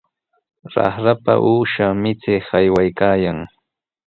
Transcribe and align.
Raqrapa 0.73 1.33
uusha 1.51 1.85
michiq 2.01 2.47
aywaykaayan. 2.57 3.39